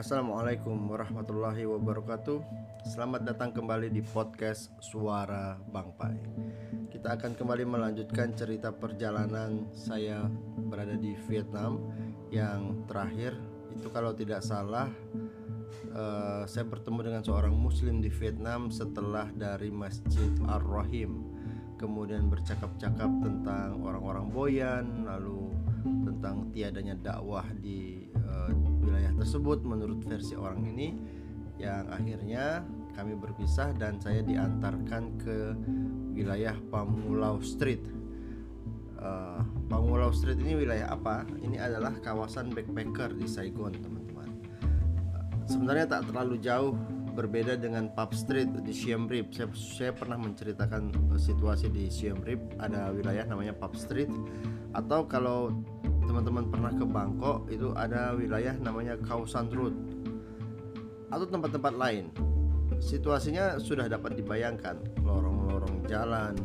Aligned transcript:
Assalamualaikum 0.00 0.88
warahmatullahi 0.88 1.68
wabarakatuh. 1.68 2.40
Selamat 2.88 3.20
datang 3.20 3.52
kembali 3.52 3.92
di 3.92 4.00
podcast 4.00 4.72
Suara 4.80 5.60
Bang 5.60 5.92
Pai 5.92 6.16
Kita 6.88 7.20
akan 7.20 7.36
kembali 7.36 7.68
melanjutkan 7.68 8.32
cerita 8.32 8.72
perjalanan 8.72 9.68
saya 9.76 10.24
berada 10.56 10.96
di 10.96 11.12
Vietnam. 11.28 11.84
Yang 12.32 12.80
terakhir 12.88 13.36
itu 13.76 13.92
kalau 13.92 14.16
tidak 14.16 14.40
salah 14.40 14.88
uh, 15.92 16.48
Saya 16.48 16.64
bertemu 16.64 17.00
dengan 17.04 17.20
seorang 17.20 17.52
muslim 17.52 18.00
di 18.00 18.08
Vietnam 18.08 18.72
setelah 18.72 19.28
dari 19.36 19.68
Masjid 19.68 20.32
Ar-Rahim. 20.48 21.28
Kemudian 21.76 22.32
bercakap-cakap 22.32 23.20
tentang 23.20 23.84
orang-orang 23.84 24.32
Boyan 24.32 25.04
Lalu 25.04 25.52
tentang 26.08 26.48
tiadanya 26.56 26.96
dakwah 26.96 27.44
di 27.60 28.08
uh, 28.16 28.79
wilayah 28.80 29.12
tersebut 29.16 29.62
menurut 29.62 30.00
versi 30.04 30.34
orang 30.34 30.64
ini 30.64 30.96
yang 31.60 31.84
akhirnya 31.92 32.64
kami 32.96 33.14
berpisah 33.14 33.76
dan 33.76 34.00
saya 34.00 34.24
diantarkan 34.24 35.02
ke 35.20 35.36
wilayah 36.16 36.56
Pamulau 36.72 37.38
Street. 37.44 37.84
Uh, 39.00 39.40
Pamulau 39.68 40.12
Street 40.12 40.40
ini 40.40 40.56
wilayah 40.56 40.92
apa? 40.92 41.24
Ini 41.40 41.56
adalah 41.60 41.96
kawasan 42.00 42.52
backpacker 42.52 43.16
di 43.16 43.24
Saigon, 43.28 43.72
teman-teman. 43.76 44.28
Uh, 45.12 45.24
sebenarnya 45.48 45.86
tak 45.88 46.12
terlalu 46.12 46.36
jauh 46.40 46.76
berbeda 47.12 47.58
dengan 47.58 47.90
Pub 47.92 48.12
Street 48.16 48.48
di 48.64 48.72
Siem 48.72 49.04
Reap. 49.04 49.34
Saya, 49.34 49.48
saya 49.56 49.92
pernah 49.92 50.16
menceritakan 50.16 51.12
situasi 51.20 51.68
di 51.68 51.88
Siem 51.92 52.20
Reap. 52.24 52.40
Ada 52.56 52.94
wilayah 52.94 53.24
namanya 53.28 53.52
Pub 53.52 53.76
Street. 53.76 54.08
Atau 54.72 55.04
kalau 55.10 55.52
teman-teman 56.04 56.44
pernah 56.48 56.72
ke 56.72 56.84
Bangkok 56.84 57.48
itu 57.52 57.72
ada 57.76 58.12
wilayah 58.16 58.54
namanya 58.56 58.96
Kausan 59.00 59.48
Road 59.52 59.74
atau 61.10 61.26
tempat-tempat 61.26 61.74
lain. 61.74 62.06
Situasinya 62.80 63.58
sudah 63.60 63.90
dapat 63.90 64.16
dibayangkan. 64.16 65.02
Lorong-lorong 65.04 65.84
jalan 65.90 66.38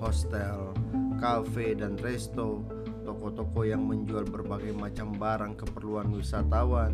hostel 0.00 0.72
kafe 1.20 1.76
dan 1.76 1.94
resto. 2.00 2.64
Toko-toko 3.04 3.64
yang 3.64 3.88
menjual 3.88 4.28
berbagai 4.28 4.76
macam 4.76 5.16
barang 5.16 5.54
keperluan 5.56 6.12
wisatawan. 6.12 6.92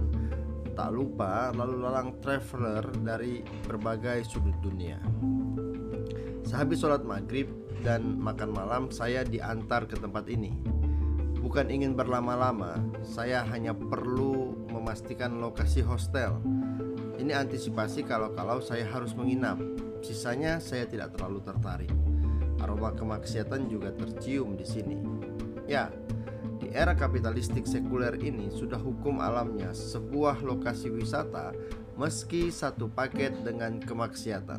Tak 0.75 0.91
lupa 0.91 1.55
lalu 1.55 1.87
lalang 1.87 2.19
traveler 2.19 2.83
dari 3.03 3.43
berbagai 3.67 4.27
sudut 4.27 4.55
dunia. 4.63 4.99
Sehabis 6.45 6.83
sholat 6.83 7.03
maghrib 7.07 7.51
dan 7.83 8.19
makan 8.19 8.51
malam 8.55 8.83
saya 8.91 9.23
diantar 9.23 9.87
ke 9.87 9.99
tempat 9.99 10.27
ini 10.31 10.84
bukan 11.55 11.71
ingin 11.71 11.95
berlama-lama, 11.95 12.83
saya 13.07 13.47
hanya 13.47 13.71
perlu 13.71 14.59
memastikan 14.75 15.39
lokasi 15.39 15.87
hostel. 15.87 16.43
Ini 17.15 17.31
antisipasi 17.31 18.03
kalau-kalau 18.03 18.59
saya 18.59 18.83
harus 18.91 19.15
menginap. 19.15 19.63
Sisanya 20.03 20.59
saya 20.59 20.83
tidak 20.91 21.15
terlalu 21.15 21.47
tertarik. 21.47 21.95
Aroma 22.59 22.91
kemaksiatan 22.99 23.71
juga 23.71 23.95
tercium 23.95 24.59
di 24.59 24.67
sini. 24.67 24.99
Ya, 25.71 25.95
di 26.59 26.75
era 26.75 26.91
kapitalistik 26.91 27.71
sekuler 27.71 28.19
ini 28.19 28.51
sudah 28.51 28.83
hukum 28.83 29.23
alamnya 29.23 29.71
sebuah 29.71 30.43
lokasi 30.43 30.91
wisata 30.91 31.55
meski 31.95 32.51
satu 32.51 32.91
paket 32.91 33.31
dengan 33.47 33.79
kemaksiatan. 33.79 34.59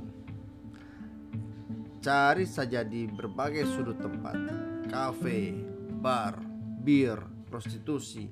Cari 2.00 2.48
saja 2.48 2.88
di 2.88 3.04
berbagai 3.04 3.68
sudut 3.68 4.00
tempat, 4.00 4.40
kafe, 4.88 5.60
bar, 6.00 6.45
bir, 6.86 7.18
prostitusi. 7.50 8.30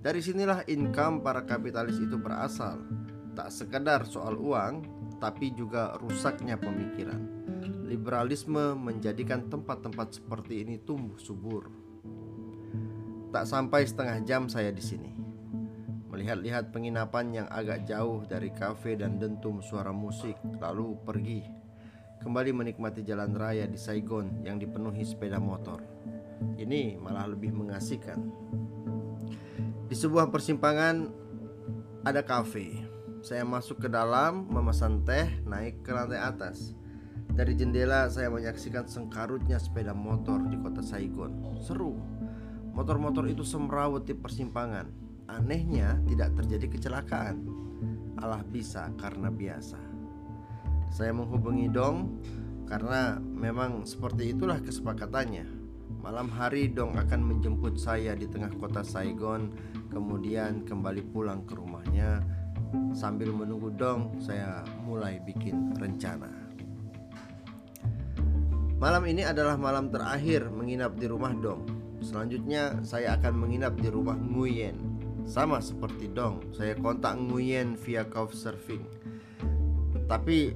Dari 0.00 0.22
sinilah 0.22 0.64
income 0.70 1.26
para 1.26 1.42
kapitalis 1.42 1.98
itu 1.98 2.14
berasal. 2.14 2.78
Tak 3.34 3.50
sekedar 3.50 4.06
soal 4.06 4.38
uang, 4.38 4.86
tapi 5.18 5.52
juga 5.52 5.98
rusaknya 5.98 6.56
pemikiran. 6.56 7.20
Liberalisme 7.84 8.78
menjadikan 8.78 9.50
tempat-tempat 9.50 10.22
seperti 10.22 10.62
ini 10.62 10.78
tumbuh 10.78 11.18
subur. 11.18 11.68
Tak 13.34 13.44
sampai 13.44 13.82
setengah 13.84 14.22
jam 14.22 14.46
saya 14.46 14.70
di 14.70 14.80
sini. 14.80 15.10
Melihat-lihat 16.10 16.74
penginapan 16.74 17.42
yang 17.42 17.48
agak 17.50 17.86
jauh 17.86 18.26
dari 18.26 18.50
kafe 18.50 18.98
dan 18.98 19.18
dentum 19.18 19.62
suara 19.62 19.94
musik, 19.94 20.38
lalu 20.58 20.98
pergi. 21.02 21.42
Kembali 22.20 22.50
menikmati 22.52 23.00
jalan 23.06 23.32
raya 23.32 23.64
di 23.64 23.78
Saigon 23.78 24.42
yang 24.42 24.58
dipenuhi 24.60 25.06
sepeda 25.06 25.38
motor. 25.40 25.80
Ini 26.60 26.96
malah 27.00 27.28
lebih 27.28 27.52
mengasihkan. 27.52 28.20
Di 29.90 29.98
sebuah 29.98 30.30
persimpangan 30.30 31.10
ada 32.06 32.22
kafe. 32.22 32.86
Saya 33.20 33.44
masuk 33.44 33.84
ke 33.84 33.88
dalam, 33.92 34.48
memesan 34.48 35.04
teh, 35.04 35.28
naik 35.44 35.84
ke 35.84 35.92
lantai 35.92 36.22
atas. 36.22 36.72
Dari 37.30 37.52
jendela 37.52 38.08
saya 38.08 38.32
menyaksikan 38.32 38.88
sengkarutnya 38.88 39.60
sepeda 39.60 39.92
motor 39.92 40.40
di 40.48 40.56
kota 40.56 40.80
Saigon. 40.80 41.60
Seru. 41.60 42.00
Motor-motor 42.72 43.28
itu 43.28 43.44
semrawut 43.44 44.06
di 44.06 44.16
persimpangan. 44.16 44.88
Anehnya 45.28 46.00
tidak 46.08 46.38
terjadi 46.38 46.66
kecelakaan. 46.70 47.44
Allah 48.18 48.40
bisa 48.46 48.88
karena 48.96 49.28
biasa. 49.28 49.78
Saya 50.90 51.14
menghubungi 51.14 51.70
Dong 51.70 52.18
karena 52.66 53.18
memang 53.18 53.86
seperti 53.86 54.34
itulah 54.34 54.58
kesepakatannya. 54.62 55.59
Malam 55.98 56.30
hari 56.30 56.70
Dong 56.70 56.94
akan 56.94 57.20
menjemput 57.26 57.74
saya 57.74 58.14
di 58.14 58.30
tengah 58.30 58.54
kota 58.54 58.86
Saigon 58.86 59.50
Kemudian 59.90 60.62
kembali 60.62 61.02
pulang 61.10 61.42
ke 61.42 61.58
rumahnya. 61.58 62.22
Sambil 62.94 63.34
menunggu 63.34 63.74
Dong 63.74 64.22
saya 64.22 64.62
mulai 64.86 65.18
bikin 65.18 65.74
rencana. 65.74 66.30
Malam 68.78 69.02
ini 69.10 69.26
adalah 69.26 69.58
malam 69.58 69.90
terakhir 69.90 70.46
menginap 70.46 70.94
di 70.94 71.10
rumah 71.10 71.34
Dong. 71.34 71.66
Selanjutnya 72.00 72.80
saya 72.86 73.18
akan 73.18 73.34
menginap 73.34 73.74
di 73.76 73.90
rumah 73.90 74.14
Nguyen. 74.14 74.78
Sama 75.28 75.60
seperti 75.60 76.08
Dong 76.10 76.40
Saya 76.56 76.72
kontak 76.78 77.18
Nguyen 77.18 77.74
via 77.74 78.06
Couchsurfing. 78.06 78.86
Tapi 80.06 80.54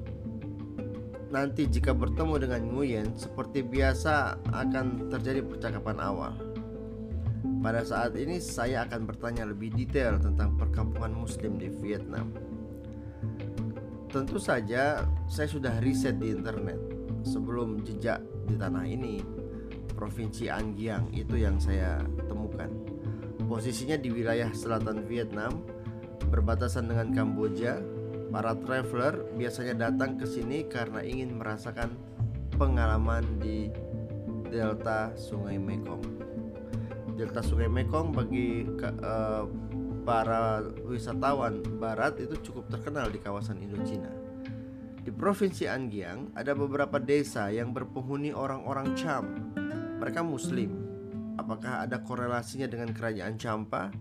nanti 1.34 1.66
jika 1.66 1.90
bertemu 1.90 2.46
dengan 2.46 2.62
Nguyen 2.70 3.18
seperti 3.18 3.66
biasa 3.66 4.38
akan 4.54 5.10
terjadi 5.10 5.42
percakapan 5.42 5.98
awal. 5.98 6.38
Pada 7.58 7.82
saat 7.82 8.14
ini 8.14 8.38
saya 8.38 8.86
akan 8.86 9.02
bertanya 9.10 9.50
lebih 9.50 9.74
detail 9.74 10.22
tentang 10.22 10.54
perkampungan 10.54 11.10
muslim 11.10 11.58
di 11.58 11.66
Vietnam. 11.66 12.30
Tentu 14.14 14.38
saja 14.38 15.02
saya 15.26 15.48
sudah 15.50 15.82
riset 15.82 16.22
di 16.22 16.30
internet 16.30 16.78
sebelum 17.26 17.82
jejak 17.82 18.22
di 18.46 18.54
tanah 18.54 18.86
ini. 18.86 19.18
Provinsi 19.90 20.46
An 20.46 20.78
Giang 20.78 21.10
itu 21.10 21.34
yang 21.34 21.58
saya 21.58 21.98
temukan. 22.30 22.70
Posisinya 23.50 23.98
di 23.98 24.10
wilayah 24.10 24.50
selatan 24.54 25.02
Vietnam, 25.06 25.66
berbatasan 26.30 26.90
dengan 26.90 27.14
Kamboja, 27.14 27.78
Para 28.34 28.58
traveler 28.58 29.30
biasanya 29.38 29.86
datang 29.86 30.18
ke 30.18 30.26
sini 30.26 30.66
karena 30.66 31.06
ingin 31.06 31.38
merasakan 31.38 31.94
pengalaman 32.58 33.22
di 33.38 33.70
delta 34.50 35.14
Sungai 35.14 35.54
Mekong. 35.54 36.02
Delta 37.14 37.46
Sungai 37.46 37.70
Mekong 37.70 38.10
bagi 38.10 38.66
uh, 39.06 39.46
para 40.02 40.66
wisatawan 40.82 41.62
barat 41.78 42.18
itu 42.18 42.34
cukup 42.50 42.66
terkenal 42.74 43.06
di 43.06 43.22
kawasan 43.22 43.62
Indochina. 43.62 44.10
Di 44.98 45.14
Provinsi 45.14 45.70
An 45.70 45.86
Giang 45.86 46.34
ada 46.34 46.58
beberapa 46.58 46.98
desa 46.98 47.54
yang 47.54 47.70
berpenghuni 47.70 48.34
orang-orang 48.34 48.98
Cham. 48.98 49.54
Mereka 50.02 50.26
muslim. 50.26 50.74
Apakah 51.38 51.86
ada 51.86 52.02
korelasinya 52.02 52.66
dengan 52.66 52.90
kerajaan 52.90 53.38
Champa? 53.38 53.94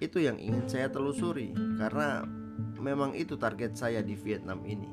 Itu 0.00 0.24
yang 0.24 0.40
ingin 0.40 0.64
saya 0.72 0.88
telusuri 0.88 1.52
karena 1.76 2.24
memang 2.78 3.16
itu 3.16 3.34
target 3.40 3.74
saya 3.74 4.00
di 4.04 4.12
Vietnam 4.18 4.60
ini. 4.68 4.90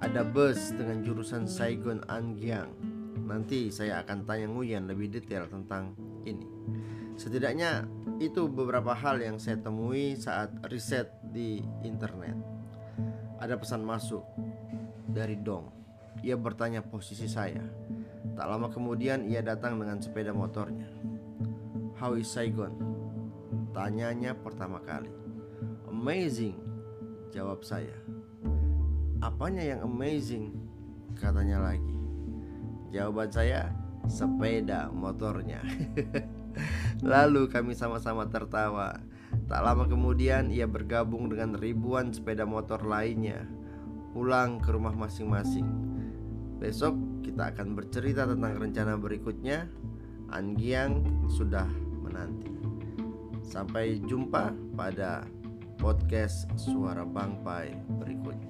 Ada 0.00 0.24
bus 0.24 0.72
dengan 0.72 1.04
jurusan 1.04 1.44
Saigon 1.44 2.00
An 2.08 2.38
Giang. 2.38 2.72
Nanti 3.26 3.68
saya 3.68 4.00
akan 4.00 4.24
tanya 4.24 4.48
Nguyen 4.48 4.88
lebih 4.88 5.12
detail 5.12 5.44
tentang 5.46 5.92
ini. 6.24 6.48
Setidaknya 7.20 7.84
itu 8.16 8.48
beberapa 8.48 8.96
hal 8.96 9.20
yang 9.20 9.36
saya 9.36 9.60
temui 9.60 10.16
saat 10.16 10.56
riset 10.72 11.12
di 11.20 11.60
internet. 11.84 12.32
Ada 13.36 13.60
pesan 13.60 13.84
masuk 13.84 14.24
dari 15.04 15.36
Dong. 15.36 15.68
Ia 16.24 16.36
bertanya 16.40 16.80
posisi 16.80 17.28
saya. 17.28 17.60
Tak 18.32 18.46
lama 18.48 18.72
kemudian 18.72 19.28
ia 19.28 19.44
datang 19.44 19.76
dengan 19.76 20.00
sepeda 20.00 20.32
motornya. 20.32 20.88
How 22.00 22.16
is 22.16 22.32
Saigon? 22.32 22.72
Tanyanya 23.76 24.32
pertama 24.32 24.80
kali. 24.80 25.12
Amazing, 25.92 26.69
Jawab 27.30 27.62
saya 27.62 27.94
Apanya 29.22 29.62
yang 29.62 29.86
amazing? 29.86 30.54
Katanya 31.16 31.62
lagi 31.72 31.98
Jawaban 32.90 33.30
saya 33.30 33.70
Sepeda 34.10 34.90
motornya 34.90 35.62
Lalu 37.06 37.46
kami 37.48 37.72
sama-sama 37.78 38.26
tertawa 38.28 38.98
Tak 39.46 39.60
lama 39.62 39.86
kemudian 39.86 40.50
ia 40.50 40.66
bergabung 40.66 41.30
dengan 41.30 41.54
ribuan 41.54 42.10
sepeda 42.10 42.42
motor 42.42 42.82
lainnya 42.82 43.46
pulang 44.10 44.58
ke 44.58 44.74
rumah 44.74 44.94
masing-masing. 44.94 45.66
Besok 46.58 47.22
kita 47.22 47.54
akan 47.54 47.78
bercerita 47.78 48.26
tentang 48.26 48.58
rencana 48.58 48.98
berikutnya. 48.98 49.70
Anggiang 50.30 51.26
sudah 51.26 51.66
menanti. 52.02 52.50
Sampai 53.42 53.98
jumpa 54.06 54.54
pada 54.78 55.26
podcast 55.80 56.44
Suara 56.60 57.08
Bangpai 57.08 57.72
berikutnya. 57.88 58.49